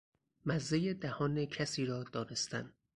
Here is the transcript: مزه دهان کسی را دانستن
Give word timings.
مزه 0.45 0.93
دهان 0.93 1.45
کسی 1.45 1.85
را 1.85 2.03
دانستن 2.03 2.73